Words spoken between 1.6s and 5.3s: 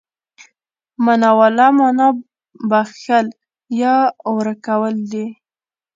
مانا بخښل، يا ورکول ده.